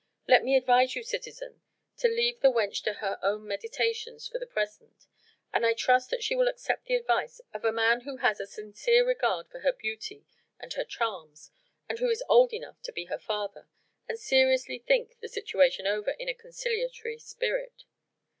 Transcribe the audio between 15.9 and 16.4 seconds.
in a